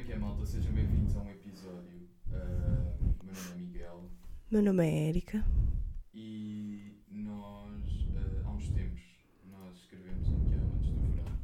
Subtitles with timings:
[0.00, 0.46] é que é, malta?
[0.46, 2.08] Sejam bem-vindos a um episódio.
[3.20, 4.10] O meu nome é Miguel
[4.50, 5.44] Meu nome é Érica.
[6.14, 7.82] e nós,
[8.16, 9.00] ah, há uns tempos,
[9.50, 11.38] nós escrevemos um guião antes do verão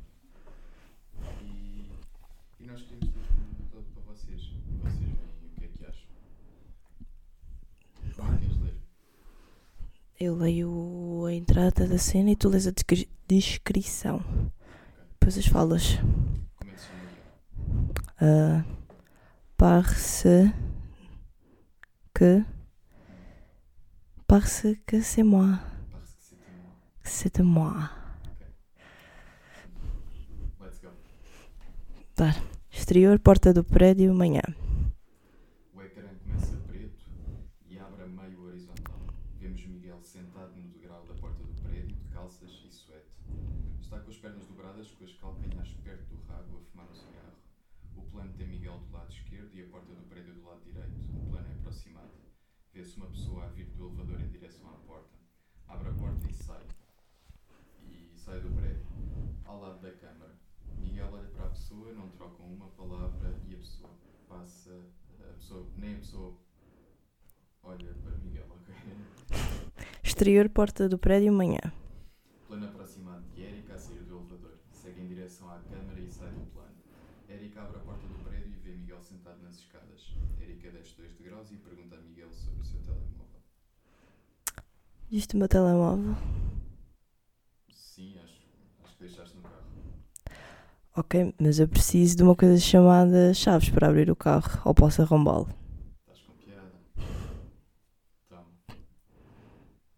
[1.42, 1.90] e,
[2.60, 4.40] e nós queríamos ter perguntado para vocês.
[4.82, 6.08] Vocês veem o que é que acham.
[8.16, 8.74] Vai, queres ler?
[10.18, 14.22] Eu leio a entrada da cena e tu lês a descri- descrição.
[15.12, 15.96] Depois as falas.
[16.56, 17.02] Como é que se chama
[18.20, 18.64] Ah,
[19.58, 20.26] parce
[22.14, 22.42] que.
[24.26, 25.60] Parce que c'est moi.
[26.04, 26.72] C'est moi.
[27.02, 27.90] C'est de moi.
[30.60, 30.88] Let's go.
[32.72, 34.42] Exterior, porta do prédio, manhã.
[35.74, 37.04] O ecrã começa preto
[37.68, 38.98] e abre a meio horizontal.
[39.38, 43.10] Vemos Miguel sentado no degrau da porta do prédio, de calças e suéte.
[43.80, 47.36] Está com as pernas dobradas, com as calcanhares perto do rabo, a fumar um cigarro.
[47.96, 49.12] O plano tem Miguel do lado
[49.46, 50.90] esquerdo e a porta do prédio do lado direito.
[51.14, 52.10] O plano é aproximado.
[52.72, 55.16] Vê-se uma pessoa a vir do elevador em direção à porta.
[55.68, 56.62] Abre a porta e sai.
[57.88, 58.86] E sai do prédio.
[59.44, 60.34] Ao lado da câmara.
[60.78, 63.90] Miguel olha para a pessoa, não trocam uma palavra e a pessoa
[64.28, 64.84] passa.
[65.20, 66.36] A pessoa, nem a pessoa
[67.62, 68.74] olha para Miguel, ok?
[70.02, 71.60] Exterior, porta do prédio, manhã.
[72.46, 74.58] Plano aproximado de Erika a sair do elevador.
[74.72, 76.76] Segue em direção à câmara e sai do plano.
[77.28, 80.14] Erika abre a porta do prédio e vê Miguel sentado nas escadas.
[80.40, 83.42] Erika desce dois degraus e pergunta a Miguel sobre o seu telemóvel.
[85.16, 86.14] Viste o meu telemóvel?
[87.70, 88.42] Sim, acho,
[88.84, 89.64] acho que deixaste no carro.
[90.94, 94.60] Ok, mas eu preciso de uma coisa chamada chaves para abrir o carro.
[94.66, 95.48] Ou posso arrombá-lo.
[96.00, 96.70] Estás com piada.
[98.26, 98.44] Então.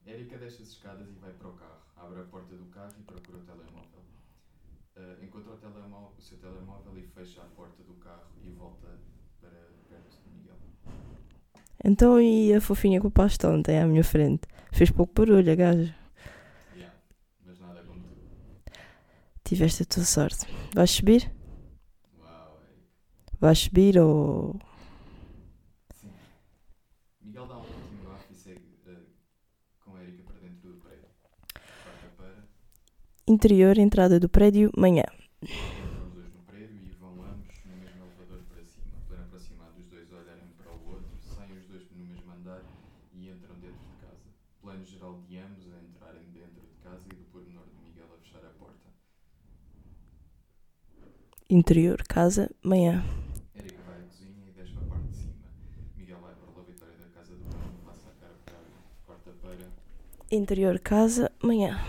[0.07, 1.83] Erika desce as escadas e vai para o carro.
[1.97, 4.05] Abre a porta do carro e procura o telemóvel.
[4.95, 8.87] Ah, encontra o, telemóvel, o seu telemóvel e fecha a porta do carro e volta
[9.41, 10.55] para perto de Miguel.
[11.85, 14.47] Então e a fofinha com o pasto ontem à minha frente?
[14.73, 15.95] Fez pouco barulho, a gaja.
[16.75, 16.95] Yeah,
[17.45, 18.73] mas nada como tu.
[19.45, 20.47] Tiveste a tua sorte.
[20.75, 21.33] Vais subir?
[22.19, 22.93] Uau, Erika.
[23.41, 24.59] Vais subir ou.
[25.95, 26.13] Sim.
[27.21, 29.01] Miguel dá um último bafo e segue ah,
[29.81, 31.09] com a Erika para dentro do prédio.
[32.17, 32.45] Para.
[33.27, 35.05] Interior, entrada do prédio, manhã.
[35.43, 39.01] Entram os dois no prédio e vão ambos no mesmo elevador para cima.
[39.09, 42.63] Plano aproximado, os dois olharem um para o outro, saem os dois no mesmo andar
[43.13, 44.29] e entram dentro de casa.
[44.61, 48.19] Plano geral de ambos a entrarem dentro de casa e do pormenor de Miguel a
[48.19, 48.89] fechar a porta.
[51.51, 53.03] Interior, casa, manhã.
[53.55, 55.33] Erika vai à cozinha e desce para a parte de cima.
[55.97, 58.35] Miguel vai para a da casa do passa a cara
[59.07, 59.73] para para.
[60.31, 61.81] Interior, casa, manhã.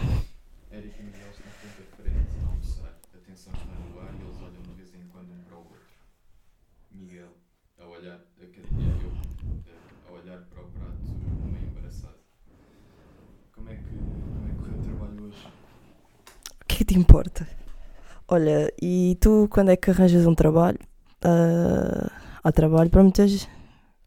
[0.72, 3.00] Erika e Miguel estão frente a frente a almoçar.
[3.14, 5.60] A tensão está no ar e eles olham de vez em quando um para o
[5.60, 5.82] outro.
[6.94, 7.32] Miguel,
[7.80, 11.04] a olhar, a, eu, eh, a olhar para o prato,
[11.52, 12.20] meio embaraçado.
[13.52, 15.48] Como é que, como é que correu o trabalho hoje?
[16.62, 17.69] O que é que te importa?
[18.32, 20.78] Olha, e tu quando é que arranjas um trabalho?
[21.20, 22.12] Ah,
[22.44, 23.50] há trabalho para muita gente.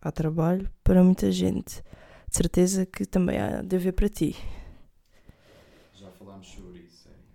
[0.00, 1.82] Há trabalho para muita gente.
[2.30, 4.36] De certeza que também há de haver para ti.
[5.92, 7.32] Já falámos sobre isso, Erika.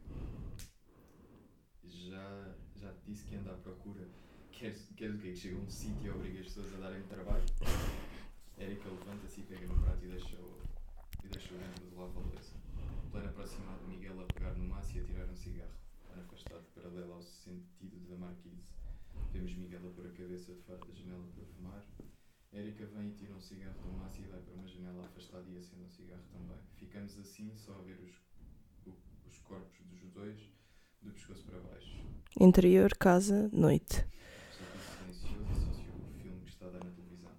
[1.84, 4.08] Já, já te disse que anda à procura.
[4.54, 5.32] Queres, queres o quê?
[5.32, 7.44] Que chega a um sítio e obriga as pessoas a darem trabalho?
[8.58, 10.58] Erika levanta-se e pega no prato e deixa-o
[11.22, 12.56] e deixa dentro do lava-louça.
[13.12, 15.76] Plano aproximado de Miguel a pegar no maço e a tirar um cigarro.
[16.18, 18.74] Afastado paralelo ao sentido da marquise.
[19.32, 21.86] Vemos Miguel a pôr a cabeça de fora da janela para fumar.
[22.78, 25.58] Erika vem e tira um cigarro do maço e vai para uma janela afastada e
[25.58, 26.58] acende um cigarro também.
[26.76, 28.14] Ficamos assim só a ver os,
[29.26, 30.38] os corpos dos dois
[31.02, 31.98] do pescoço para baixo.
[32.40, 34.06] Interior, casa, noite.
[34.52, 34.66] Está
[35.02, 37.32] tudo silencioso, só se o filme que está a dar na televisão.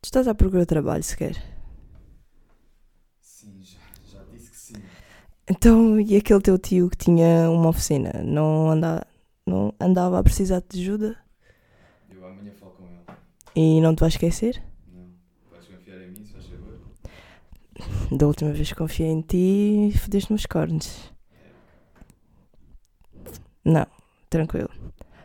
[0.00, 1.36] Tu estás à procura de trabalho sequer.
[3.20, 4.82] Sim, já, já disse que sim.
[5.50, 8.10] Então, e aquele teu tio que tinha uma oficina?
[8.24, 9.06] Não, anda,
[9.46, 11.18] não andava a precisar de ajuda?
[12.08, 12.52] Eu amanhã.
[13.54, 14.62] E não te vais esquecer?
[14.92, 15.10] Não.
[15.50, 16.78] Vais confiar em mim, se faz favor?
[18.10, 21.12] Da última vez que confiei em ti, fodeste-me os cornos.
[23.64, 23.86] Não,
[24.28, 24.70] tranquilo.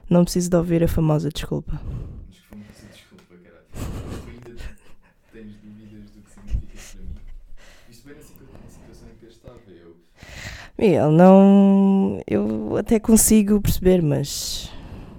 [0.09, 1.81] Não preciso de ouvir a famosa desculpa.
[2.27, 3.65] Mas que coisa, desculpa, caralho.
[3.74, 4.56] Tu ainda
[5.33, 7.15] tens dúvidas do que significa para mim?
[7.89, 9.59] Isto bem na situação em que eu estava.
[9.68, 9.95] Eu,
[10.77, 12.21] Miguel, não.
[12.27, 14.71] Eu até consigo perceber, mas.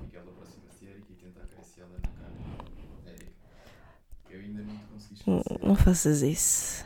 [0.05, 2.33] Miguel aproxima-se de Erika e tenta acariciá-la na cara.
[3.09, 3.33] Erika,
[4.31, 4.63] eu ainda
[5.63, 6.85] não faças isso.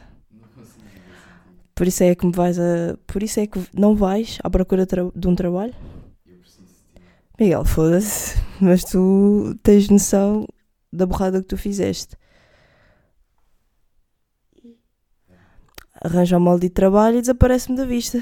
[1.75, 2.97] Por isso é que me vais a.
[3.07, 5.75] Por isso é que não vais à procura de um trabalho?
[7.39, 8.37] Miguel, foda-se.
[8.61, 10.47] mas tu tens noção
[10.93, 12.17] da borrada que tu fizeste.
[16.05, 18.19] Arranja o molde de trabalho e desaparece-me da vista.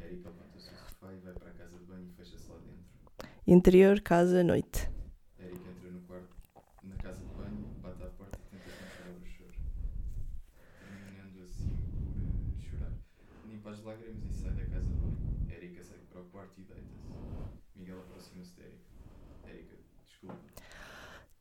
[0.00, 3.28] Érica levanta-se do sofá e vai para a casa de banho e fecha-se lá dentro.
[3.46, 4.88] Interior, casa, noite.
[5.38, 6.36] Érica entra no quarto,
[6.84, 9.54] na casa de banho, bate à porta e tenta controlar o choro.
[10.80, 12.92] Terminando assim por eh, chorar.
[13.48, 15.16] Limpa as lágrimas e sai da casa de banho.
[15.50, 17.06] Érica segue para o quarto e deita-se.
[17.74, 18.84] Miguel aproxima-se de Érica.
[19.48, 20.36] Érica, desculpa.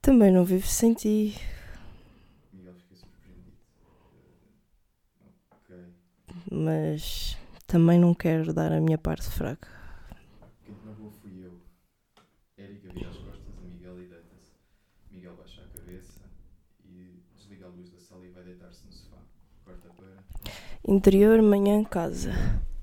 [0.06, 1.36] Também não vivo sem ti.
[6.52, 7.36] Mas
[7.66, 9.68] também não quero dar a minha parte fraca.
[10.64, 11.60] Te magoou fui eu.
[12.56, 14.52] Érica as costas a Miguel e deita-se.
[15.10, 16.22] Miguel baixa a cabeça
[16.88, 19.18] e desliga a luz da sala e vai deitar-se no sofá.
[19.66, 20.52] Corta para.
[20.88, 22.32] Interior, manhã, casa.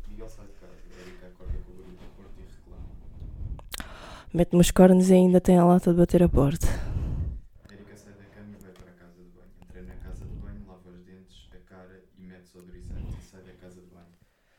[0.08, 0.74] Miguel sai de casa.
[1.00, 2.82] Érica acorda com o barulho da porta e reclama.
[4.34, 6.66] Mete-me os cornos e ainda tem a lata de bater a porta.
[7.70, 9.48] Érica sai da cama e vai para a casa de banho.
[9.62, 10.60] Entra na casa de banho,
[11.32, 14.12] dentes, a cara e mete-se odorizante e sai da casa de banho.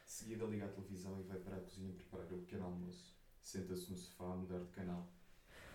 [0.05, 3.15] Seguida liga a televisão e vai para a cozinha preparar o pequeno almoço.
[3.41, 5.07] Senta-se no sofá a mudar de canal.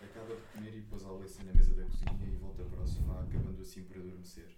[0.03, 2.87] Acaba de comer e pôs a Alice na mesa da cozinha e volta para o
[2.87, 4.57] sofá, acabando assim por adormecer.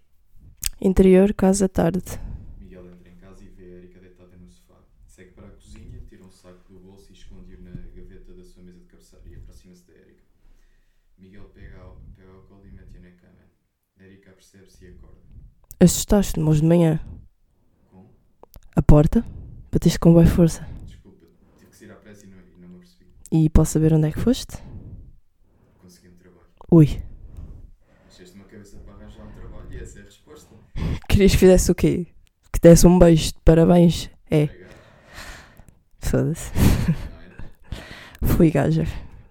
[0.79, 2.19] Interior, casa, tarde.
[2.59, 4.83] Miguel entra em casa e vê a Erika deitada no sofá.
[5.05, 8.63] Segue para a cozinha, tira um saco do bolso e esconde-o na gaveta da sua
[8.63, 10.23] mesa de cabeceira e aproxima-se da Erika.
[11.17, 13.51] Miguel pega ao, pega ao colo e mete-a na cama.
[13.99, 15.30] Erika percebe-se e acorda.
[15.81, 16.99] Assustaste-me hoje de manhã.
[18.75, 19.25] A porta?
[19.71, 20.65] Bateste com boa força.
[20.85, 21.25] Desculpa,
[21.57, 23.05] tive que sair à pressa e não, e não me apercebi.
[23.31, 24.57] E posso saber onde é que foste?
[25.81, 26.45] Consegui um trabalho.
[26.71, 27.01] Ui.
[28.09, 30.53] Encheste uma cabeça para arranjar um trabalho e essa é a resposta.
[31.09, 32.07] Querias que fizesse o quê?
[32.53, 34.09] Que desse um beijo de parabéns.
[34.29, 34.47] É,
[35.99, 36.51] foda-se.
[38.21, 38.25] É?
[38.27, 38.85] Fui gaja.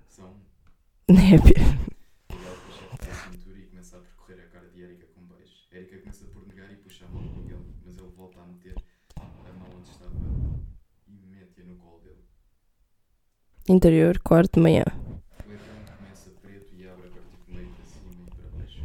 [0.09, 0.35] São.
[1.09, 5.07] Nem é pi- Miguel puxa a cintura e começa a percorrer a cara de Erika
[5.15, 5.69] com beijos.
[5.73, 8.75] Erika começa por negar e puxa a mão de Miguel, mas ele volta a meter
[9.17, 10.13] a mão onde estava
[11.09, 12.23] e mete-a no colo dele.
[13.67, 14.85] Interior, quarto, manhã.
[15.47, 18.85] O ecrã começa preto e abre a partir do meio para cima e para baixo.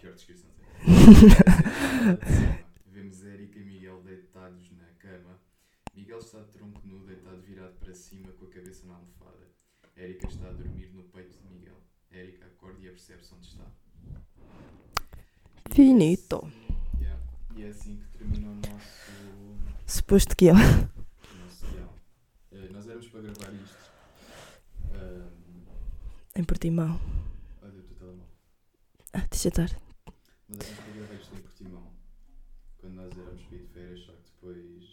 [0.00, 0.66] Pior descrição sempre.
[2.90, 5.38] Vemos Erika e Miguel deitados na cama.
[5.94, 9.46] Miguel está de tronco nu, deitado virado para cima com a cabeça na almofada.
[9.96, 11.80] Erika está a dormir no peito de Miguel.
[12.10, 13.70] Erika acorda e apercebe-se onde está.
[15.70, 16.50] E Finito.
[16.98, 17.20] Yeah.
[17.56, 18.09] E é assim que
[20.00, 20.54] Suposto que eu.
[20.54, 21.90] o nosso guião.
[22.52, 23.76] Eh, nós éramos para gravar isto.
[24.94, 25.28] Ahm,
[26.40, 26.98] Em Portimão.
[27.62, 28.26] olha o teu telemóvel.
[29.12, 29.70] Ah, deixa estar.
[30.48, 31.92] Nós éramos para gravar isto em Portimão.
[32.78, 34.84] Quando nós éramos para ir de férias, só que depois.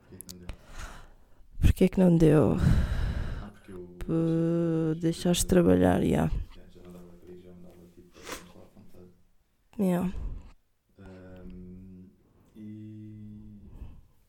[0.00, 0.48] Porquê que não deu?
[1.60, 2.56] Porquê que não deu?
[3.42, 3.98] Ah, porque eu.
[4.08, 6.28] Uh, deixaste de trabalhar, já.
[6.28, 8.18] Já, já não dava para ir, já não dava tipo.
[9.82, 10.12] Yeah.
[11.00, 12.08] Ahm,
[12.56, 13.60] e.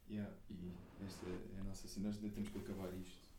[0.10, 0.74] Yeah, e
[1.06, 2.08] esta é a nossa cena.
[2.08, 3.30] Nós ainda temos que acabar isto.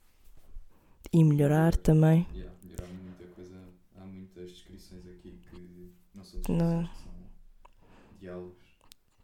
[1.12, 2.26] E melhorar também.
[2.32, 3.68] Yeah, melhorar muita coisa.
[3.96, 6.82] Há muitas descrições aqui que não são Não.
[6.82, 8.70] descrições, que são diálogos.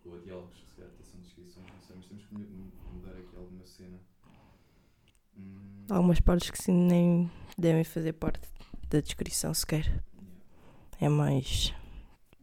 [0.05, 3.37] Ou diálogos, se calhar até são descrições, não sei, mas temos que mu- mudar aqui
[3.37, 3.99] alguma cena.
[5.37, 8.49] Hum, Algumas partes que sim, nem devem fazer parte
[8.89, 9.85] da descrição sequer.
[9.85, 10.05] yeah.
[11.01, 11.73] É mais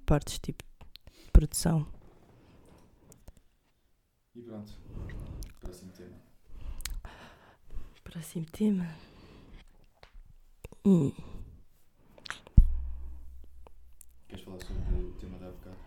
[0.06, 0.64] partes tipo
[1.26, 1.88] de produção.
[4.36, 4.74] E pronto.
[5.62, 6.22] Próximo tema.
[8.14, 8.88] Próximo tema.
[10.86, 11.12] Hum.
[14.28, 15.78] Queres falar sobre o tema da bocado?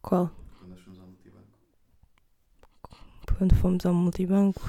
[0.00, 0.30] Qual?
[0.60, 1.58] Quando nós fomos ao multibanco?
[3.36, 4.60] Quando fomos ao multibanco.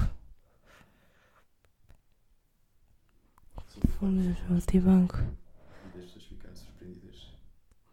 [4.00, 5.16] Fomos ao multibanco.
[5.18, 7.28] e das pessoas ficarem surpreendidas.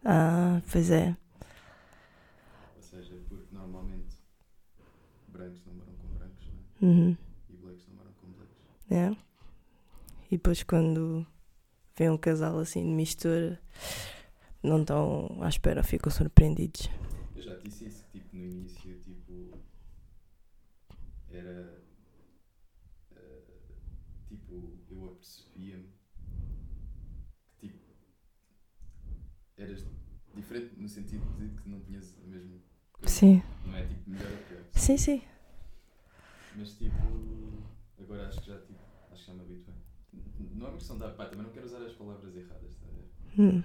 [0.03, 1.15] Ah, pois é.
[2.75, 4.17] Ou seja, porque normalmente
[5.27, 6.59] brancos namoram com brancos né?
[6.81, 7.17] Uhum.
[7.49, 8.64] e blacks namoram com blacks.
[8.89, 9.15] É.
[10.31, 11.25] E depois quando
[11.97, 13.59] vem um casal assim de mistura,
[14.63, 16.89] não estão à espera, ficam surpreendidos.
[17.35, 19.57] Eu já disse isso, que tipo, no início, tipo,
[21.31, 21.81] era,
[23.15, 23.41] eh,
[24.27, 25.89] tipo, eu apercebia-me
[27.59, 27.79] que, tipo,
[29.57, 29.83] eras
[30.35, 32.57] diferente no sentido de que não tinhas a mesma
[32.93, 33.13] coisa.
[33.13, 33.41] Sim.
[33.65, 34.61] Não é, tipo, melhor ou pior.
[34.73, 35.21] Sim, sim.
[36.55, 36.95] Mas, tipo,
[37.99, 38.79] agora acho que já, tipo,
[39.11, 39.75] acho que já me habituei.
[40.13, 42.87] N- Não é uma questão da pá, também não quero usar as palavras erradas, está
[42.87, 43.11] a ver?
[43.37, 43.63] Hum.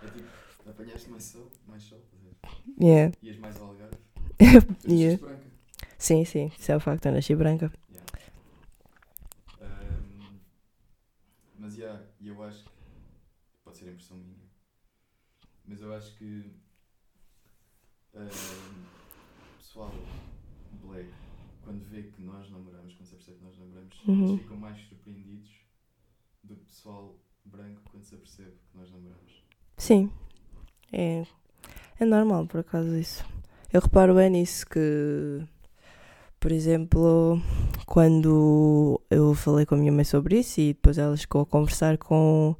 [0.01, 0.29] É tipo,
[0.83, 2.35] Vieste mais sol, mais sol, a ver?
[2.79, 3.11] Yeah.
[3.21, 3.97] Ias mais ao Algarve.
[4.87, 5.19] Yeah.
[5.19, 5.53] branca.
[5.97, 7.71] Sim, sim, isso é o facto, eu nasci branca.
[7.91, 8.05] Yeah.
[9.61, 10.39] Ahm,
[11.55, 12.71] mas yeah, e eu acho que
[13.63, 14.37] pode ser impressão minha,
[15.65, 16.51] mas eu acho que
[18.15, 18.85] ahm,
[19.57, 19.91] pessoal
[20.83, 21.09] black
[21.63, 24.29] quando vê que nós namoramos, quando se apercebe que nós namoramos, Uhum.
[24.31, 25.49] eles ficam mais surpreendidos
[26.43, 27.15] do que pessoal
[27.45, 29.43] branco quando se apercebe que nós namoramos.
[29.77, 30.11] Sim,
[30.91, 31.25] é,
[31.99, 33.25] é normal por acaso isso.
[33.71, 35.41] Eu reparo bem nisso que,
[36.39, 37.41] por exemplo,
[37.85, 41.97] quando eu falei com a minha mãe sobre isso e depois ela chegou a conversar
[41.97, 42.55] com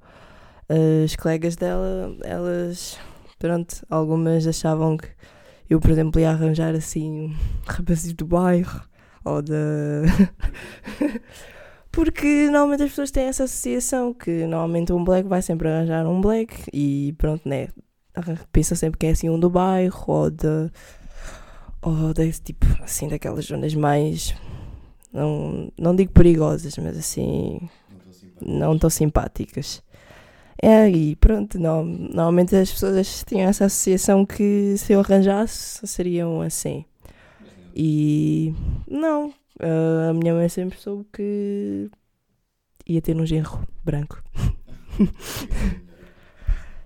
[0.69, 2.97] as colegas dela, elas,
[3.39, 5.07] pronto, algumas achavam que
[5.69, 8.81] eu, por exemplo, ia arranjar assim rapazes do bairro
[9.23, 9.55] ou da.
[11.91, 16.21] Porque normalmente as pessoas têm essa associação que normalmente um black vai sempre arranjar um
[16.21, 17.67] black e pronto, né?
[18.51, 20.71] Pensa sempre que é assim um do bairro ou de.
[21.81, 24.35] ou desse tipo, assim, daquelas zonas mais.
[25.11, 27.69] Não, não digo perigosas, mas assim.
[27.89, 28.59] Não estou simpático.
[28.59, 29.83] não tão simpáticas.
[30.61, 36.41] É, e pronto, não, normalmente as pessoas tinham essa associação que se eu arranjasse seriam
[36.41, 36.85] assim.
[37.75, 38.53] E
[38.87, 41.89] não, ah, a minha mãe sempre soube que
[42.85, 44.21] ia ter um genro branco.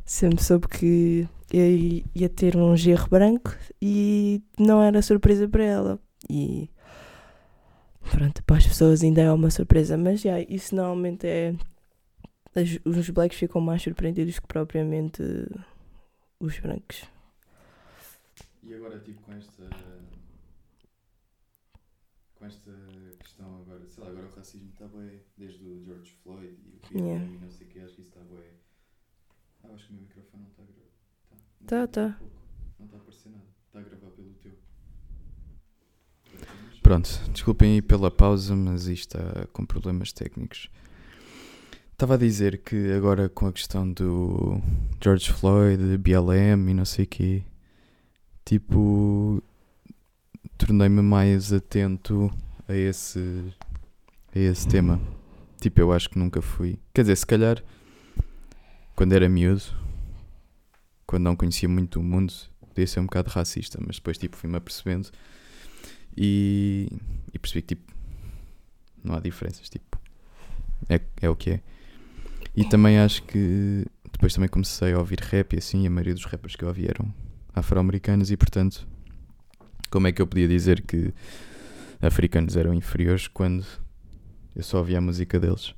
[0.06, 6.00] Sempre soube que eu ia ter um genro branco e não era surpresa para ela.
[6.30, 6.70] E
[8.12, 11.54] pronto, para as pessoas ainda é uma surpresa, mas já, isso normalmente é.
[12.60, 15.22] As- os blacks ficam mais surpreendidos que propriamente
[16.40, 17.04] os brancos.
[18.64, 19.70] E agora, tipo, com esta.
[22.36, 22.72] Com esta
[23.20, 26.80] questão agora, sei lá, agora o racismo está bem, desde o George Floyd e o
[26.94, 27.26] BLM Yeah.
[27.26, 28.52] e não sei o que, acho que isso está bem.
[29.64, 30.88] Ah, acho que o meu microfone não está a gravar.
[31.66, 32.24] Tá, Tá, Não tá.
[32.24, 32.28] um.
[32.80, 33.44] Não está a aparecer nada.
[33.66, 34.52] Está a gravar pelo teu.
[36.84, 40.70] Pronto, desculpem aí pela pausa, mas isto está com problemas técnicos.
[41.98, 44.62] Estava a dizer que agora com a questão do
[45.04, 47.42] George Floyd, BLM e não sei o quê,
[48.46, 49.42] tipo,
[50.60, 52.32] tornei-me mais atento
[52.68, 53.52] a esse,
[54.36, 55.02] a esse tema.
[55.60, 56.78] Tipo, eu acho que nunca fui.
[56.94, 57.64] Quer dizer, se calhar,
[58.96, 59.64] quando era miúdo,
[61.08, 62.32] quando não conhecia muito o mundo,
[62.68, 65.10] podia ser um bocado racista, mas depois, tipo, fui-me apercebendo
[66.16, 66.92] e,
[67.34, 67.92] e percebi que tipo
[69.04, 70.00] não há diferenças, tipo
[70.88, 71.77] é, é o que é.
[72.58, 76.26] E também acho que depois também comecei a ouvir rap e assim, a maioria dos
[76.26, 77.14] rappers que eu ouvi eram
[77.54, 78.88] afro-americanos e portanto
[79.92, 81.14] como é que eu podia dizer que
[82.02, 83.64] africanos eram inferiores quando
[84.56, 85.76] eu só ouvia a música deles?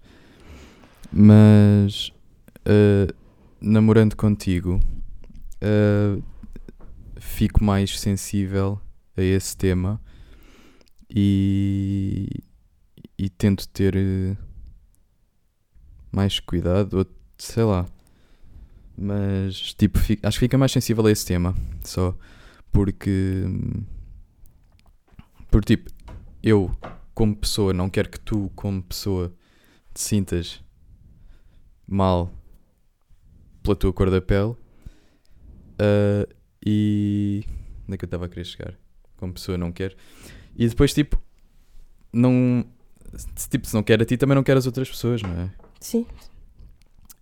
[1.12, 2.14] Mas
[2.64, 3.14] eh,
[3.60, 4.80] namorando contigo
[5.60, 6.18] eh,
[7.18, 8.80] fico mais sensível
[9.18, 10.00] a esse tema
[11.10, 12.42] e,
[13.18, 14.38] e tento ter eh,
[16.12, 17.06] mais cuidado, ou
[17.38, 17.86] sei lá.
[18.98, 22.16] Mas tipo, fi- acho que fica mais sensível a esse tema, só
[22.72, 23.44] porque
[25.50, 25.90] por tipo,
[26.44, 26.70] eu
[27.14, 29.34] como pessoa não quero que tu como pessoa
[29.94, 30.62] te sintas
[31.88, 32.32] mal
[33.64, 34.56] pela tua cor da pele
[35.80, 36.28] ah,
[36.66, 37.44] e
[37.86, 38.74] onde é que eu estava a querer chegar?
[39.18, 39.96] Como pessoa não quero.
[40.56, 41.22] E depois tipo
[42.14, 42.66] não
[43.50, 45.52] tipo, se não quer a ti também não quer as outras pessoas, não é?
[45.80, 46.06] Sim,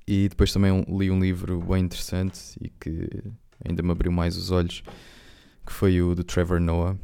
[0.07, 3.09] E depois também um- li um livro bem interessante e que
[3.67, 4.81] ainda me abriu mais os olhos,
[5.65, 6.97] que foi o do Trevor Noah,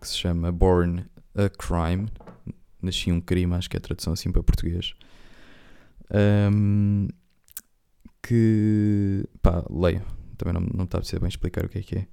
[0.00, 1.04] que se chama Born
[1.34, 2.08] a Crime.
[2.80, 4.94] Nasci um crime, acho que é a tradução assim para português.
[6.10, 7.08] Ahm,
[8.22, 10.02] que pá, leio.
[10.38, 12.06] Também não, não está a ser bem explicar o que é que é.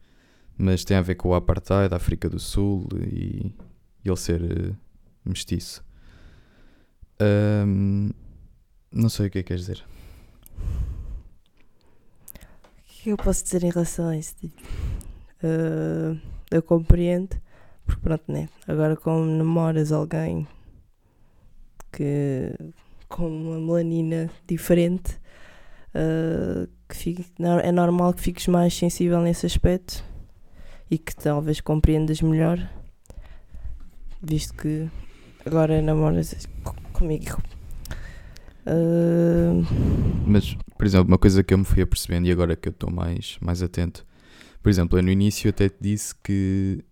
[0.57, 3.53] Mas tem a ver com o apartheid da África do Sul e,
[4.03, 4.73] e ele ser eh,
[5.23, 5.83] mestiço.
[7.19, 8.09] Ahm,
[8.91, 9.83] não sei o que é que queres dizer.
[12.99, 14.35] o que eu posso dizer em relação a isso?
[15.43, 16.15] Ah,
[16.51, 17.35] eu compreendo,
[17.85, 18.49] porque pronto, né?
[18.67, 20.47] Agora, como namoras alguém
[21.91, 22.51] que
[23.07, 25.19] com uma melanina diferente,
[25.93, 27.25] ah, que fique-
[27.63, 30.03] é normal que fiques mais sensível nesse aspecto
[30.91, 32.57] e que talvez compreendas melhor,
[34.21, 34.89] visto que
[35.45, 37.37] agora namoras co- comigo.
[38.69, 39.53] Ah,
[40.25, 42.91] Mas, por exemplo, uma coisa que eu me fui apercebendo e agora que eu estou
[42.91, 44.05] mais, mais atento,
[44.61, 46.83] por exemplo, eu no início até te disse que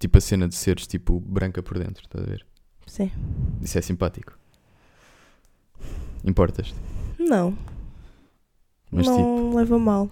[0.00, 2.44] tipo a cena de seres tipo branca por dentro, estás a ver?
[2.86, 3.10] sim.
[3.62, 4.36] Isso é simpático.
[6.24, 6.74] Importas?
[7.18, 7.56] Não.
[8.90, 10.10] Mas tipo, não leva mal.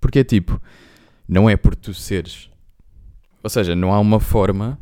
[0.00, 0.60] porque é tipo,
[1.28, 2.50] não é por tu seres.
[3.42, 4.78] Ou seja, não há uma forma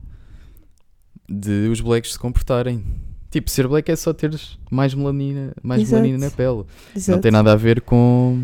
[1.29, 2.83] de os blacks se comportarem.
[3.31, 6.03] Tipo, ser black é só teres mais melanina, mais Exato.
[6.03, 6.49] melanina na pele.
[6.59, 7.21] Não Exato.
[7.21, 8.43] tem nada a ver com.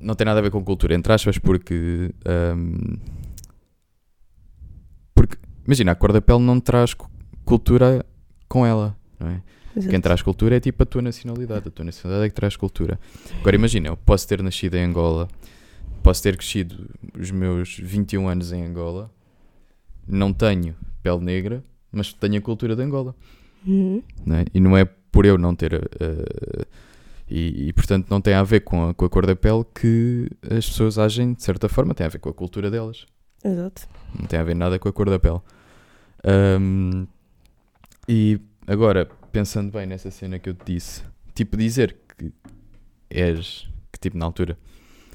[0.00, 2.10] Não tem nada a ver com cultura, entre aspas, porque.
[2.24, 2.96] ahm,
[5.14, 5.36] porque,
[5.66, 7.10] imagina, a cor da pele não traz cu-
[7.44, 8.04] cultura
[8.48, 9.42] com ela, não é?
[9.74, 9.88] Exato.
[9.90, 11.68] Quem traz cultura é tipo a tua nacionalidade.
[11.68, 12.98] A tua nacionalidade é que traz cultura.
[13.40, 15.28] Agora imagina, eu posso ter nascido em Angola,
[16.02, 19.10] posso ter crescido os meus 21 anos em Angola,
[20.06, 23.14] não tenho pele negra, mas tenho a cultura de Angola.
[23.66, 24.02] Uhum.
[24.26, 24.44] não é?
[24.52, 25.74] E não é por eu não ter.
[25.74, 26.66] eh,
[27.28, 30.28] e, e, portanto não tem a ver com a, com a cor da pele que
[30.42, 33.06] as pessoas agem de certa forma, tem a ver com a cultura delas.
[33.44, 33.88] Exato.
[34.18, 35.40] Não tem a ver nada com a cor da pele.
[36.24, 37.06] Ahm,
[38.08, 41.02] e agora, pensando bem nessa cena que eu te disse,
[41.34, 42.32] tipo, dizer que
[43.10, 44.58] és, que tipo, na altura,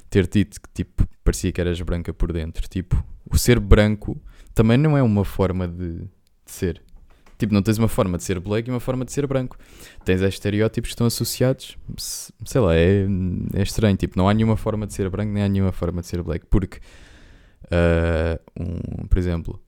[0.10, 4.20] ter dito que tipo, parecia que eras branca por dentro, tipo, o ser branco
[4.54, 6.02] também não é uma forma de,
[6.48, 6.82] de ser.
[7.38, 9.56] Tipo, não tens uma forma de ser black e uma forma de ser branco.
[10.04, 13.06] Tens estereótipos que estão associados, se- sei lá, é,
[13.54, 13.96] é estranho.
[13.96, 16.48] Tipo, não há nenhuma forma de ser branco, nem há nenhuma forma de ser black.
[16.48, 16.80] Porque,
[17.70, 19.62] ah, um, por exemplo,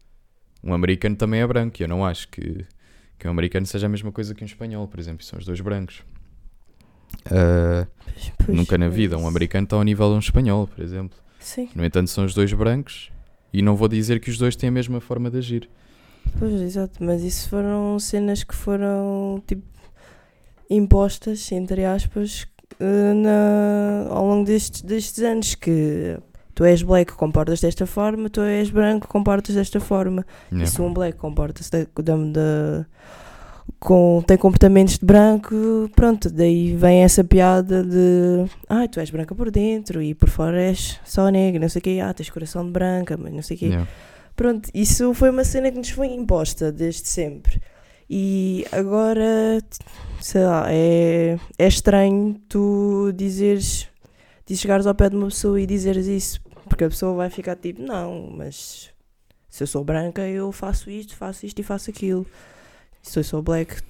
[0.63, 1.75] um americano também é branco.
[1.79, 2.65] E eu não acho que,
[3.19, 5.23] que um americano seja a mesma coisa que um espanhol, por exemplo.
[5.23, 6.01] São os dois brancos.
[7.23, 10.83] Pois, pois, nunca na é vida um americano está ao nível de um espanhol, por
[10.83, 11.17] exemplo.
[11.39, 13.11] Sim, No entanto, são os dois brancos.
[13.53, 15.69] E não vou dizer que os dois têm a mesma forma de agir.
[16.37, 17.03] Pois, exato.
[17.03, 19.63] Mas isso foram cenas que foram, tipo,
[20.69, 22.47] impostas, entre aspas,
[22.79, 25.55] eh, na, ao longo destes, destes anos.
[25.55, 26.17] Que
[26.59, 30.25] tu és black, comportas desta forma, tu és branco, comportas desta forma.
[30.51, 30.65] Yeah.
[30.65, 31.85] E se um black comporta-se da,
[33.79, 35.55] com, tem comportamentos de branco,
[35.95, 40.61] pronto, daí vem essa piada de ai, tu és branca por dentro e por fora
[40.61, 43.55] és só negra, não sei o quê, ah, tens coração de branca, mas não sei
[43.55, 43.65] o quê.
[43.67, 43.87] Yeah.
[44.39, 47.61] Pronto, isso foi uma cena que nos foi imposta desde sempre.
[48.09, 49.61] E agora,
[50.21, 53.89] sei lá, é, é estranho tu dizeres,
[54.45, 57.57] de chegares ao pé de uma pessoa e dizeres isso, porque a pessoa vai ficar
[57.57, 58.89] tipo, não, mas
[59.49, 62.25] se eu sou branca eu faço isto, faço isto e faço aquilo.
[63.03, 63.81] Se eu sou black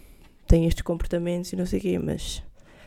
[0.48, 2.42] tenho estes comportamentos e não sei o quê, mas...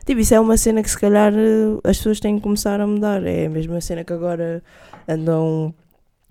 [0.05, 2.87] Tipo, isso é uma cena que se calhar eh, as pessoas têm que começar a
[2.89, 3.25] mudar.
[3.25, 4.61] É a mesma cena que agora
[5.07, 5.73] andam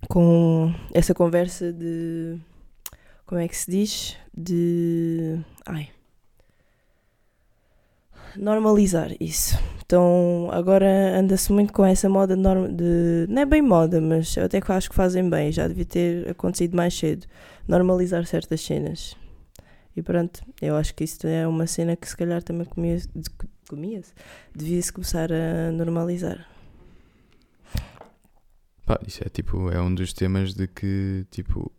[0.08, 2.38] com essa conversa de.
[3.26, 4.18] Como é que se diz?
[4.36, 5.40] De.
[5.66, 5.90] Ai.
[8.36, 9.58] Normalizar isso.
[9.86, 13.28] Então agora anda-se muito com essa moda de.
[13.30, 15.52] Não é bem moda, mas eu até que acho que fazem bem.
[15.52, 17.26] Já devia ter acontecido mais cedo.
[17.68, 19.16] Normalizar certas cenas.
[19.96, 22.98] E pronto, eu acho que isso é uma cena que se calhar também comia,
[23.70, 24.14] comia-se.
[24.56, 26.51] Devia-se começar a normalizar.
[28.92, 31.72] Pá, isso é tipo, é um dos temas de que, tipo.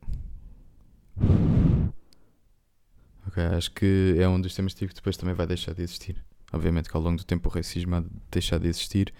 [3.26, 6.24] Ok, acho que é um dos temas tipo, que depois também vai deixar de existir.
[6.50, 9.12] Obviamente que ao longo do tempo o racismo há de deixar de existir,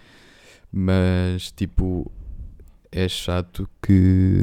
[0.71, 2.11] mas tipo,
[2.91, 4.41] é chato que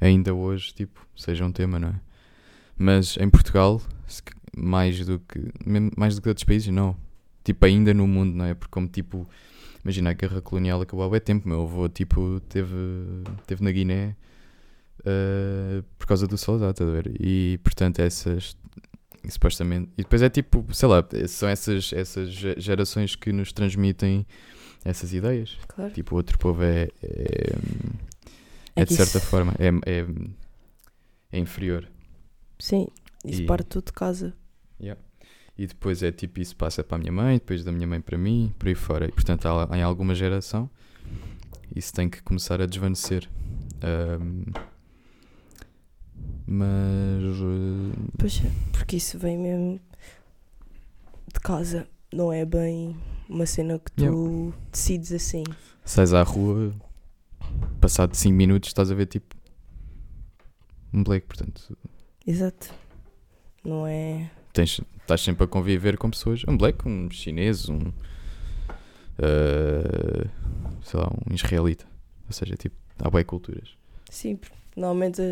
[0.00, 2.00] ainda hoje, tipo, seja um tema, não é?
[2.76, 3.82] Mas em Portugal,
[4.56, 5.40] mais do que
[5.96, 6.96] mais do que outros países, não.
[7.42, 8.54] Tipo, ainda no mundo, não é?
[8.54, 9.28] Porque como tipo,
[9.84, 12.74] imagina a guerra colonial acabou há bué tempo, meu avô tipo teve,
[13.46, 14.16] teve na Guiné
[15.04, 17.12] eh, por causa do soldado, a ver?
[17.20, 18.56] E portanto essas
[19.24, 23.52] e supostamente e depois é tipo, sei lá, são essas, essas ge- gerações que nos
[23.52, 24.24] transmitem
[24.84, 25.56] essas ideias.
[25.66, 25.92] Claro.
[25.92, 27.52] Tipo, o outro povo é, é,
[28.76, 30.06] é É de certa forma é, é,
[31.32, 31.88] é inferior.
[32.58, 32.86] Sim,
[33.24, 34.34] isso E- parte tudo de casa.
[35.58, 38.16] E depois é tipo, isso passa para a minha mãe, depois da minha mãe para
[38.16, 39.08] mim, por aí fora.
[39.08, 40.70] E portanto, em alguma geração,
[41.74, 43.28] isso tem que começar a desvanecer.
[43.82, 44.44] Ahm,
[46.46, 47.36] mas.
[47.40, 49.80] eh, Pois é, porque isso vem mesmo
[51.32, 51.86] de casa.
[52.12, 52.96] Não é bem
[53.28, 55.44] uma cena que tu decides assim.
[55.84, 56.72] sais à rua,
[57.80, 59.36] passado 5 minutos, estás a ver tipo.
[60.94, 61.76] Um black, portanto.
[62.26, 62.72] Exato.
[63.62, 64.30] Não é.
[64.58, 66.42] Tens, estás sempre a conviver com pessoas.
[66.48, 67.92] Um black, um chinês, um.
[69.16, 70.26] eh,
[70.82, 71.86] sei lá, um israelita.
[72.26, 73.76] Ou seja, tipo, há bem culturas.
[74.10, 74.36] Sim,
[74.76, 75.22] normalmente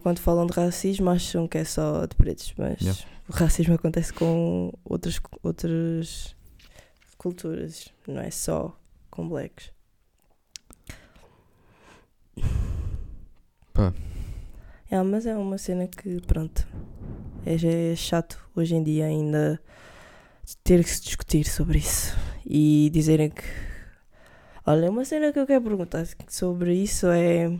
[0.00, 3.02] quando falam de racismo acham que é só de pretos, mas Yeah.
[3.28, 6.36] o racismo acontece com outras, outras
[7.16, 8.78] culturas, não é só
[9.10, 9.72] com blacks.
[13.72, 13.92] Pá.
[14.88, 16.66] É, mas é uma cena que, pronto,
[17.48, 19.58] é, é chato hoje em dia ainda
[20.62, 23.42] ter que se discutir sobre isso e dizerem que.
[24.66, 27.50] Olha, uma cena que eu quero perguntar sobre isso é.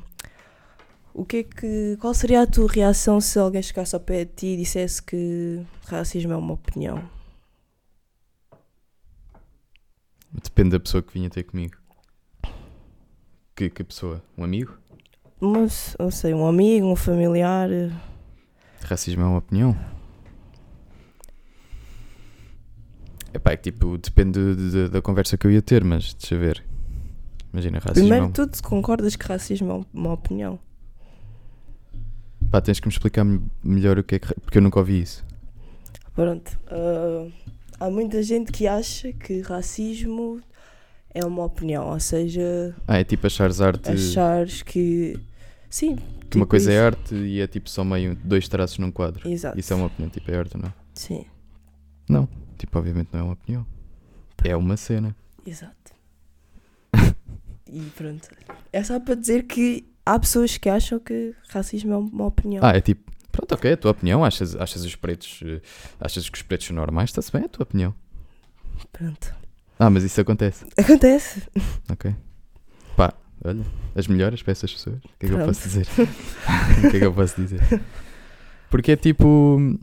[1.15, 1.97] O que é que.
[2.01, 5.65] Qual seria a tua reação se alguém chegasse ao pé de ti e dissesse que
[5.87, 7.09] racismo é uma opinião?
[10.31, 11.77] Depende da pessoa que vinha ter comigo.
[13.57, 14.23] Que, que pessoa?
[14.37, 14.77] Um amigo?
[15.41, 17.71] Mas, não sei, um amigo, um familiar.
[18.85, 19.77] Racismo é uma opinião?
[23.35, 26.37] Epá, é que tipo, depende de- de- da conversa que eu ia ter, mas deixa
[26.39, 26.65] ver.
[27.53, 30.59] Imagina, racismo é Primeiro de tudo, concordas que racismo é um- uma opinião?
[32.51, 34.35] Pá, tens que me explicar me- melhor o que é que...
[34.41, 35.25] Porque eu nunca ouvi isso.
[36.15, 36.59] Pronto.
[36.69, 37.29] ah,
[37.81, 40.41] há muita gente que acha que racismo
[41.15, 43.91] é uma opinião, ou seja, Ah, é tipo achares arte...
[43.91, 45.19] achares que.
[45.71, 45.97] Sim.
[45.97, 46.85] Que uma tipo coisa é isso.
[46.85, 49.29] arte e é tipo só meio dois traços num quadro.
[49.29, 49.59] Exato.
[49.59, 50.73] Isso é uma opinião, tipo, é arte ou não?
[50.95, 51.25] Sim,
[52.59, 53.67] Tipo, obviamente não é uma opinião.
[54.45, 55.15] É uma cena.
[55.47, 55.93] exato.
[57.71, 58.29] e pronto.
[58.73, 62.65] É só para dizer que há pessoas que acham que racismo é uma opinião.
[62.65, 64.25] Ah, é tipo, pronto, ok, é a tua opinião.
[64.25, 65.61] Achas, achas os pretos, eh,
[66.01, 67.11] achas que os pretos são normais?
[67.11, 67.95] Está-se bem, é a tua opinião.
[68.93, 69.35] Pronto.
[69.79, 70.65] Ah, mas isso acontece.
[70.77, 71.43] Acontece.
[71.91, 72.15] Ok.
[73.45, 74.97] Olha, as melhores para essas pessoas.
[74.97, 75.47] O que é que eu Pronto.
[75.47, 75.87] posso dizer?
[75.99, 77.61] o que é que eu posso dizer?
[78.71, 79.79] Porque é tipo.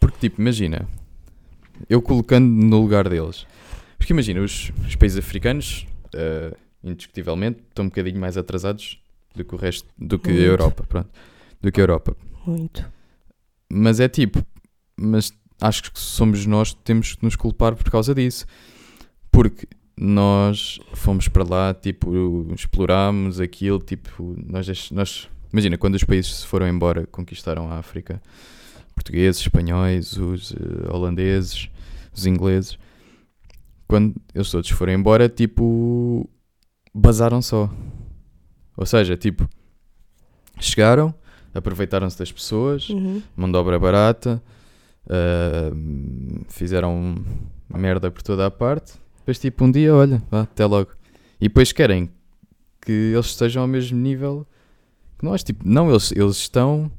[0.00, 0.88] Porque, tipo, imagina,
[1.88, 3.46] eu colocando no lugar deles.
[3.96, 9.00] Porque imagina, os, os países africanos, eh, indiscutivelmente, estão um bocadinho mais atrasados
[9.34, 10.44] do que o resto, do que a Muito.
[10.46, 11.10] Europa, pronto.
[11.60, 12.16] Do que a Europa.
[12.46, 12.84] Muito.
[13.70, 14.44] Mas é tipo,
[14.96, 18.46] mas acho que somos nós que temos que nos culpar por causa disso.
[19.30, 26.36] Porque nós fomos para lá, tipo, explorámos aquilo, tipo, nós, nós imagina, quando os países
[26.40, 28.20] se foram embora, conquistaram a África,
[28.94, 31.68] portugueses, espanhóis, os eh, holandeses,
[32.12, 32.76] os ingleses,
[33.86, 36.28] quando eles todos foram embora, tipo,
[36.92, 37.70] basaram só.
[38.76, 39.48] Ou seja, tipo,
[40.58, 41.14] chegaram,
[41.54, 43.22] aproveitaram-se das pessoas, Uhum.
[43.36, 44.42] mão de obra barata,
[45.08, 45.70] ah,
[46.48, 47.24] fizeram
[47.68, 48.94] merda por toda a parte.
[49.24, 50.90] Depois, tipo, um dia, olha, vá, até logo.
[51.40, 52.10] E depois querem
[52.78, 54.46] que eles estejam ao mesmo nível
[55.18, 55.42] que nós.
[55.42, 56.92] Tipo, não, eles, eles estão,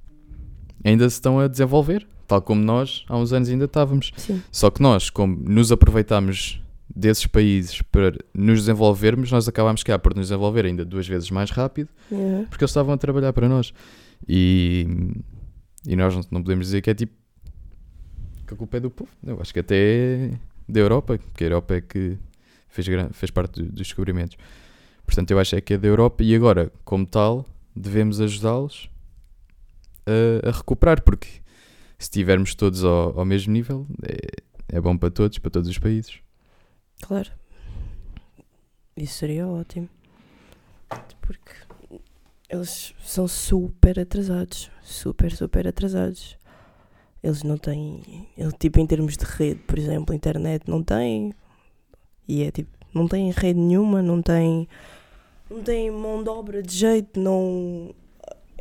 [0.83, 4.11] ainda se estão a desenvolver, tal como nós há uns anos ainda estávamos.
[4.17, 4.41] Sim.
[4.51, 6.59] Só que nós, como nos aproveitámos
[6.95, 11.51] desses países para nos desenvolvermos, nós acabámos cá por nos desenvolver ainda duas vezes mais
[11.51, 11.89] rápido
[12.49, 13.71] porque eles estavam a trabalhar para nós.
[14.27, 14.87] E,
[15.85, 17.13] e nós não, não podemos dizer que é tipo
[18.47, 19.11] que a culpa é do povo.
[19.23, 20.31] Eu acho que até é
[20.67, 22.17] da Europa, porque a Europa é que
[22.67, 24.37] fez, fez parte do- dos descobrimentos.
[25.05, 28.89] Portanto, eu acho é que é da Europa e agora, como tal, devemos ajudá-los
[30.05, 31.27] a, a recuperar, porque
[31.97, 35.77] se estivermos todos ao, ao mesmo nível, é, é bom para todos, para todos os
[35.77, 36.19] países.
[37.01, 37.29] Claro.
[38.97, 39.89] Isso seria ótimo.
[41.21, 41.51] Porque
[42.49, 44.71] eles são super atrasados.
[44.81, 46.37] Super, super atrasados.
[47.25, 48.27] Eles não têm.
[48.37, 51.33] Ele, tipo, em termos de rede, por exemplo, internet não tem.
[52.27, 52.69] E é tipo.
[52.93, 54.69] Não tem rede nenhuma, não tem.
[55.49, 57.95] Não tem mão de obra de jeito, não.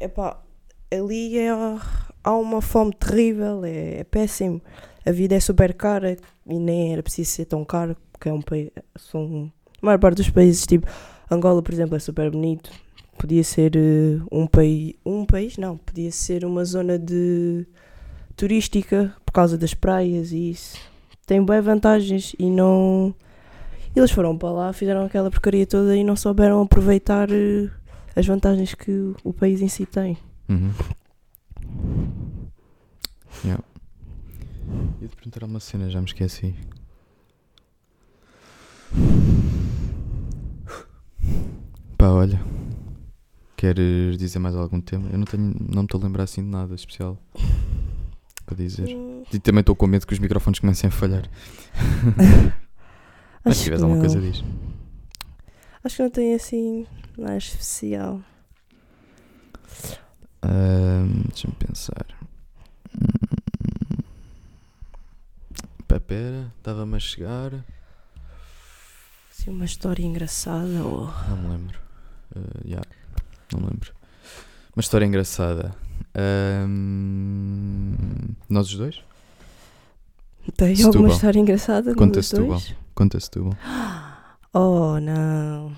[0.01, 0.43] Epá,
[0.91, 4.63] ali é, há uma fome terrível, é, é péssimo.
[5.05, 8.41] A vida é super cara e nem era preciso ser tão caro, porque é um
[8.41, 8.71] país.
[8.97, 10.87] São, a maior parte dos países, tipo
[11.31, 12.71] Angola, por exemplo, é super bonito.
[13.19, 14.95] Podia ser eh, um país.
[15.05, 15.59] Um país?
[15.59, 17.67] Não, podia ser uma zona de
[18.37, 20.77] turística por causa das praias e isso.
[21.27, 23.15] Tem boas vantagens e não.
[23.97, 27.71] Eles foram para lá, fizeram aquela porcaria toda e não souberam aproveitar eh,
[28.17, 30.19] as vantagens que o- o país em si tem.
[30.49, 30.71] Uhum.
[33.45, 33.63] Yeah.
[35.01, 36.55] Ia te perguntar uma cena, já me esqueci.
[41.97, 42.41] Pá, olha.
[43.57, 45.09] Queres dizer mais algum tema?
[45.11, 47.17] Eu não tenho, não me estou a lembrar assim de nada especial
[48.47, 48.89] para dizer.
[48.95, 51.29] Hum, E também estou com medo que os microfones comecem a falhar.
[53.45, 54.31] Mas se acho tiveres que alguma coisa, não.
[54.31, 54.45] diz.
[55.85, 56.87] Acho que não tem assim
[57.19, 58.21] nada especial.
[60.43, 62.07] Ahm, Deixa-me pensar.
[65.87, 67.53] Pá, pera, estava-me a chegar.
[69.31, 71.07] Assim, uma história engraçada ou.
[71.29, 71.79] Não me lembro.
[72.35, 72.87] Uh, yeah,
[73.53, 73.93] não me lembro.
[74.75, 75.75] Uma história engraçada.
[76.15, 77.95] Ahm,
[78.49, 79.03] nós os dois?
[80.57, 80.95] Tem Setúbal.
[81.01, 82.59] alguma história engraçada Conta nos Setúbal.
[82.61, 82.75] dois?
[82.95, 83.51] Conta-se tu.
[84.57, 85.73] Oh, não.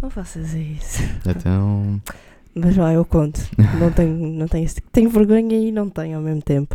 [0.00, 1.02] Não faças isso.
[1.28, 2.00] Então.
[2.56, 3.38] Mas vai, eu conto.
[3.78, 6.74] Não tenho, não tenho, tenho vergonha e não tenho ao mesmo tempo.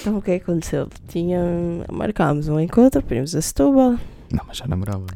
[0.00, 0.88] Então o que é que aconteceu?
[1.06, 1.40] Tinha,
[1.92, 3.92] marcámos um encontro, primos a Setúbal.
[4.32, 5.12] Não, mas já namorávamos.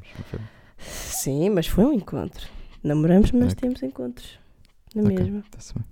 [0.79, 2.47] Sim, mas foi um encontro.
[2.85, 3.57] Namoramos, mas Ok.
[3.57, 4.39] temos encontros.
[4.95, 5.13] Na Ok.
[5.19, 5.41] mesma.
[5.41, 5.85] Bem.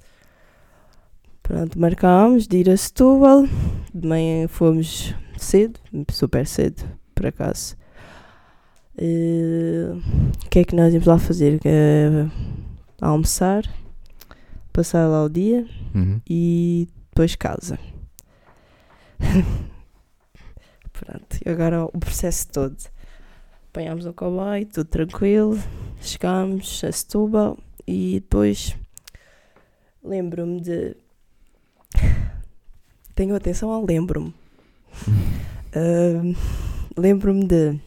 [1.43, 3.45] Pronto, marcámos de ir a Setúbal.
[3.93, 5.79] De manhã fomos cedo,
[6.11, 6.83] super cedo,
[7.15, 7.77] por acaso.
[8.97, 9.91] Eh,
[10.45, 11.59] O que é que nós íamos lá fazer?
[11.65, 12.27] Eh,
[13.01, 13.65] almoçar,
[14.73, 16.21] passar lá o dia Uhum.
[16.29, 17.79] e depois casa.
[20.93, 22.77] Pronto, e agora o processo todo.
[23.71, 25.59] Apanhámos um comboio, tudo tranquilo,
[26.01, 28.77] chegámos a Setúbal e depois
[30.05, 30.97] lembro-me de.
[33.23, 34.35] Tenho atenção ao lembro-me.
[35.77, 36.35] Ahm,
[36.97, 37.79] lembro-me de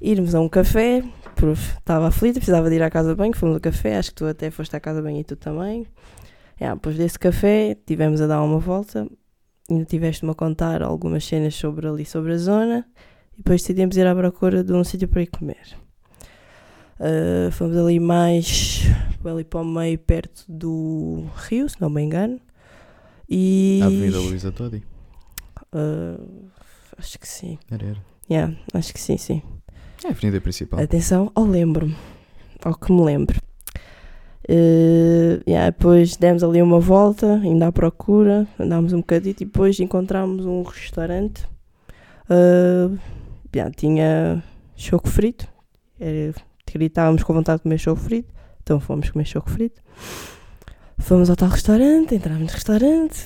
[0.00, 1.04] irmos a um café,
[1.76, 4.24] estava aflita, precisava de ir à casa de banho, fomos ao café, acho que tu
[4.24, 5.86] até foste à casa de banho e tu também.
[6.58, 9.06] Yeah, depois desse café, tivemos a dar uma volta,
[9.70, 12.86] ainda tiveste-me a contar algumas cenas sobre ali, sobre a zona,
[13.34, 15.76] e depois decidimos ir à procura de um sítio para ir comer.
[16.98, 18.84] Ah, fomos ali mais,
[19.22, 22.40] ali para o meio, perto do rio, se não me engano,
[23.30, 23.80] e...
[23.82, 24.82] Avenida Luísa Todi.
[25.72, 26.20] ah,
[26.98, 27.58] acho que sim.
[27.70, 27.98] Era, era.
[28.28, 29.42] Yeah, acho que sim, sim.
[30.04, 30.80] É a avenida principal.
[30.80, 31.96] Atenção ao lembro-me,
[32.62, 33.40] ao que me lembro.
[34.48, 39.78] Eh, yeah, depois demos ali uma volta, ainda à procura, andámos um bocadito e depois
[39.78, 41.46] encontramos um restaurante.
[42.28, 42.90] Eh,
[43.54, 44.42] yeah, tinha
[44.74, 45.46] choco frito,
[46.74, 49.80] estávamos com vontade de comer choco frito, então fomos comer choco frito.
[51.00, 53.24] Fomos ao tal restaurante, entramos no restaurante,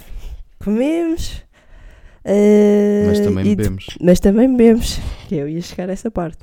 [0.62, 1.42] comemos.
[2.24, 3.86] eh, Mas também bebemos.
[4.00, 5.00] mas também bebemos.
[5.28, 6.38] Que eu ia chegar a essa parte.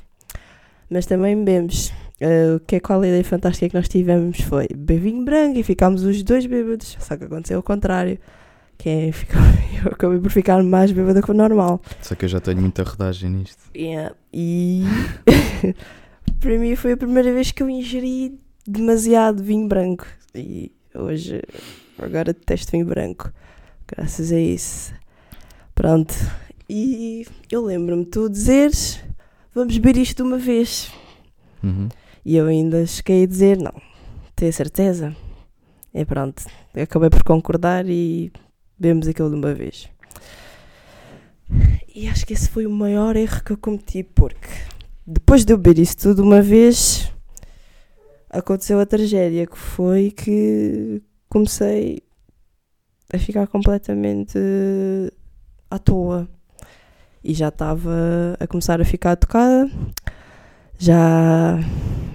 [0.90, 1.92] Mas também bebemos.
[2.20, 5.58] Ah, o que é qual a ideia fantástica que nós tivemos foi beber vinho branco
[5.58, 6.96] e ficámos os dois bêbados.
[7.00, 8.18] Só que aconteceu o contrário.
[8.78, 9.40] Que é, ficar-
[9.84, 11.80] eu acabei por ficar mais bêbada que o normal.
[12.02, 13.62] Só que eu já tenho muita rodagem nisto.
[13.74, 14.14] Yeah.
[14.32, 14.84] E
[16.38, 20.06] para mim foi a primeira vez que eu ingeri demasiado vinho branco.
[20.34, 21.42] E hoje,
[21.98, 23.32] agora detesto vinho branco.
[23.86, 24.92] Graças a isso.
[25.74, 26.14] Pronto.
[26.68, 29.02] E eu lembro-me tu dizeres:
[29.54, 30.90] vamos beber isto de uma vez.
[31.62, 31.88] Uhum.
[32.24, 33.74] E eu ainda cheguei a dizer: não,
[34.34, 35.14] tenho certeza.
[35.94, 38.32] E pronto, acabei por concordar e
[38.78, 39.90] bebemos aquilo de uma vez.
[41.94, 44.48] E acho que esse foi o maior erro que eu cometi, porque
[45.06, 47.12] depois de eu beber isso tudo de uma vez,
[48.32, 52.02] aconteceu a tragédia, que foi que comecei
[53.12, 54.38] a ficar completamente
[55.70, 56.28] à toa.
[57.22, 59.70] E já estava a começar a ficar tocada.
[60.78, 61.58] Já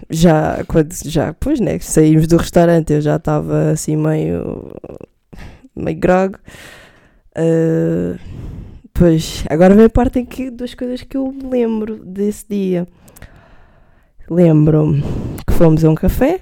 [0.09, 4.71] já quando já pois né saímos do restaurante eu já estava assim meio
[5.75, 6.37] meio grog
[7.35, 8.17] Ah,
[8.93, 12.87] pois agora vem a parte em que duas coisas que eu me lembro desse dia
[14.29, 15.01] lembro-me
[15.45, 16.41] que fomos a um café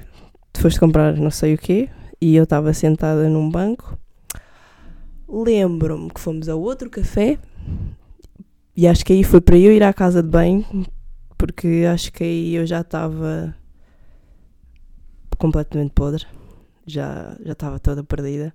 [0.51, 1.89] tu foste comprar não sei o quê
[2.21, 3.97] e eu estava sentada num banco
[5.27, 7.37] lembro-me que fomos a outro café
[8.75, 10.65] e acho que aí foi para eu ir à casa de banho
[11.37, 13.55] porque acho que aí eu já estava
[15.37, 16.25] completamente podre.
[16.87, 18.53] Já já estava toda perdida.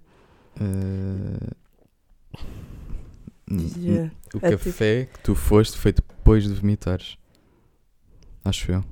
[3.49, 7.17] Já- O É café que tu foste foi depois de vomitares.
[8.45, 8.85] Acho eu.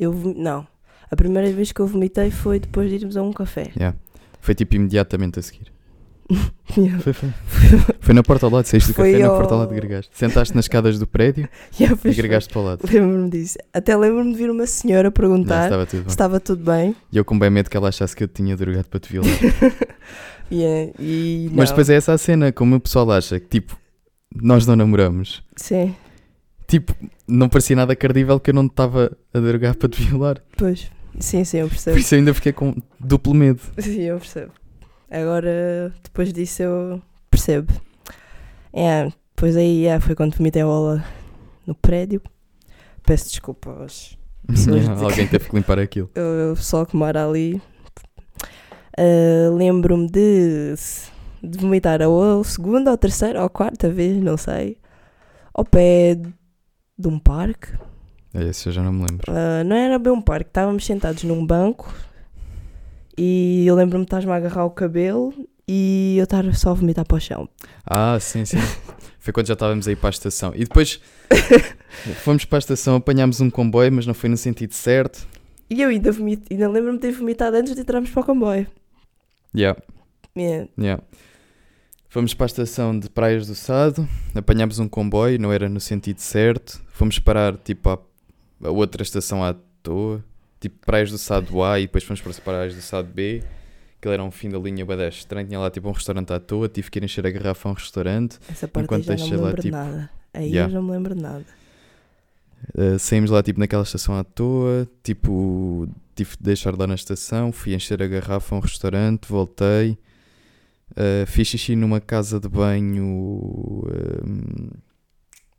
[0.00, 0.66] Eu vom- não.
[1.10, 3.70] A primeira vez que eu vomitei foi depois de irmos a um café.
[3.76, 3.96] Yeah.
[4.40, 5.70] Foi tipo imediatamente a seguir.
[6.78, 7.00] Yeah.
[7.00, 7.28] Foi, foi.
[8.00, 10.10] Foi na porta ao lado, saíste do Foi café na ao- porta ao lado gregaste.
[10.16, 12.80] Sentaste nas escadas do prédio Yeah, e gregaste para o lado.
[12.90, 13.58] Lembro-me disso.
[13.72, 16.08] Até lembro-me de vir uma senhora perguntar estava tudo se bem.
[16.10, 16.96] estava tudo bem.
[17.12, 19.30] E eu com bem medo que ela achasse que eu tinha drogado para te violar.
[20.52, 21.76] Yeah, e Mas não.
[21.76, 23.76] depois é essa a cena, como o pessoal acha que tipo,
[24.34, 25.42] nós não namoramos.
[25.56, 25.94] Sim,
[26.70, 26.94] Tipo,
[27.26, 30.40] não parecia nada credível que eu não te estava a drogar para te violar.
[30.56, 30.88] pois.
[31.18, 31.98] Sim, sim, eu Por percebo.
[31.98, 33.60] isso eu ainda fiquei com duplo medo.
[33.80, 34.52] Sim, eu percebo.
[35.10, 37.72] Agora, depois disso, eu percebo.
[38.72, 41.04] É, depois aí é, foi quando vomitei a bola
[41.66, 42.22] no prédio.
[43.04, 44.16] Peço desculpa aos
[45.02, 46.08] Alguém teve que limpar aquilo.
[46.52, 47.60] o pessoal que mora ali.
[48.96, 50.74] Ah, Lembro-me de,
[51.42, 54.76] de vomitar a ou segunda, ou terceira, ou quarta vez, não sei,
[55.52, 56.16] ao pé
[57.00, 57.68] de um parque.
[58.32, 59.24] É, Esse eu já não me lembro.
[59.32, 61.92] Ah, não era bem um parque, estávamos sentados num banco
[63.16, 65.34] e eu lembro-me de estás-me a agarrar o cabelo
[65.66, 67.48] e eu estar só a vomitar para o chão.
[67.86, 68.58] Ah, sim, sim.
[69.20, 70.52] Foi quando já estávamos aí para a estação.
[70.54, 71.00] E depois
[72.24, 75.26] fomos para a estação, apanhámos um comboio, mas não foi no sentido certo.
[75.68, 76.10] E eu ainda,
[76.50, 78.66] ainda lembro-me de ter vomitado antes de entrarmos para o comboio.
[79.54, 79.78] Yeah,
[80.36, 80.68] Yeah.
[80.78, 81.02] yeah.
[82.10, 86.18] Fomos para a estação de Praias do Sado, apanhámos um comboio, não era no sentido
[86.18, 86.82] certo.
[86.88, 87.96] Fomos parar tipo à,
[88.64, 90.22] a outra estação à toa,
[90.58, 93.44] tipo Praias do Sado A e depois fomos para as Praias do Sado B.
[93.96, 96.68] Aquilo era um fim da linha badé estranho, tinha lá tipo um restaurante à toa,
[96.68, 98.40] tive que ir encher a garrafa a um restaurante.
[98.50, 100.10] Essa parte Enquanto aí já não me lá, lembro tipo, nada.
[100.34, 100.68] Aí yeah.
[100.68, 101.44] eu não me lembro de nada.
[102.74, 107.52] Uh, saímos lá tipo naquela estação à toa, tipo, tive de deixar lá na estação,
[107.52, 109.96] fui encher a garrafa a um restaurante, voltei,
[110.92, 114.70] uh, fiz xixi numa casa de banho, um,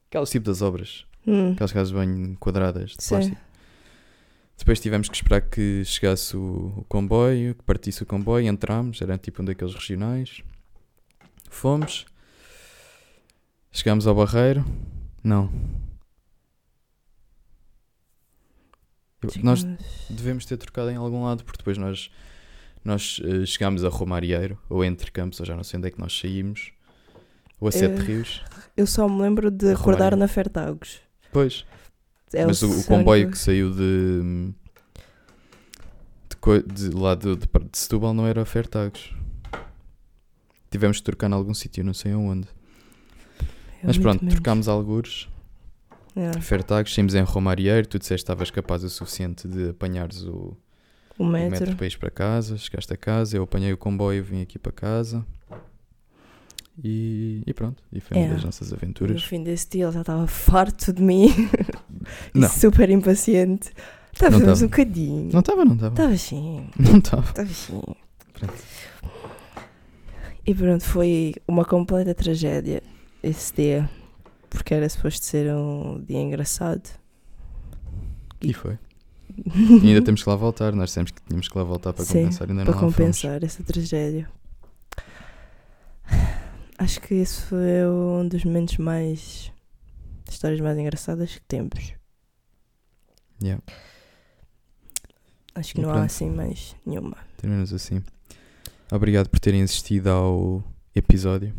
[0.10, 3.10] aquelas tipo das obras, Hum, aquelas casas de banho quadradas de Sim.
[3.16, 3.42] plástico.
[4.58, 9.18] Depois tivemos que esperar que chegasse o, o comboio, que partisse o comboio, entramos, era
[9.18, 10.42] tipo um daqueles regionais.
[11.50, 12.06] Fomos.
[13.72, 14.64] Chegámos ao Barreiro.
[15.24, 15.52] Não.
[19.24, 22.10] Eu- Nós chegamos- devemos ter trocado em algum lado, porque depois nós,
[22.84, 26.00] nós eh, chegámos a Romarieiro, ou entre Campos, ou já não sei onde é que
[26.00, 26.72] nós saímos,
[27.60, 28.44] ou a Sete Eh, Rios.
[28.76, 31.00] Eu só me lembro de acordar na Fertagos.
[31.32, 31.66] Pois,
[32.34, 34.52] É mas o, o comboio que saiu de,
[36.30, 39.14] de, de lá de, de, de Setúbal não era a Fertagos.
[40.70, 42.48] Tivemos de trocar em algum sítio, não sei aonde.
[43.84, 44.36] É Mas pronto, menos.
[44.36, 45.28] trocámos algures.
[46.16, 47.88] É, Fertagos, saímos em Romarieiro.
[47.88, 50.56] Tu disseste que estavas capaz o suficiente de apanhares o,
[51.22, 51.60] O o metro.
[51.60, 52.58] metro para ir para casa.
[52.58, 55.26] Chegaste a casa, eu apanhei o comboio, vim aqui para casa.
[56.84, 58.30] E, e pronto, e foi uma É.
[58.34, 59.24] das nossas No aventuras.
[59.24, 61.28] fim desse dia ele já estava farto de mim
[62.34, 63.72] e super impaciente.
[64.14, 65.30] Estávamos um bocadinho.
[65.32, 65.94] Não estava, não estava.
[65.94, 66.68] Estava assim.
[66.80, 67.22] Não estava.
[67.30, 67.82] Estava assim.
[68.34, 68.54] Pronto.
[70.46, 72.82] E pronto, foi uma completa tragédia
[73.22, 73.90] esse dia.
[74.50, 76.90] Porque era suposto ser um dia engraçado.
[78.42, 78.78] E foi.
[79.84, 80.74] E ainda temos que lá voltar.
[80.74, 82.50] Nós dissemos que tínhamos que lá voltar para Sim, compensar.
[82.50, 82.96] Ainda para não fomos.
[82.96, 84.30] compensar essa tragédia.
[86.78, 89.52] Acho que esse foi um dos momentos mais.
[90.30, 91.94] histórias mais engraçadas que temos.
[93.44, 93.62] Yeah,
[95.56, 96.06] Acho que E não há pronto.
[96.06, 97.18] assim mais nenhuma.
[97.38, 98.04] terminamos assim.
[98.92, 100.64] Obrigado por terem assistido ao
[100.96, 101.54] episódio.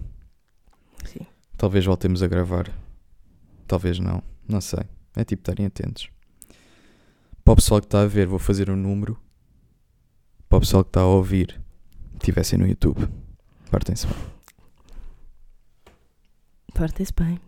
[1.05, 1.27] Sim.
[1.57, 2.71] Talvez voltemos a gravar.
[3.67, 4.23] Talvez não.
[4.49, 4.81] Não sei.
[5.17, 6.09] É tipo estarem atentos.
[7.45, 9.19] Para o pessoal que está a ver, vou fazer um número.
[10.49, 11.61] Para o pessoal que está a ouvir,
[12.21, 13.09] tivessem no YouTube.
[13.71, 14.17] Partem-se bem.
[16.75, 17.41] Partem-se bem.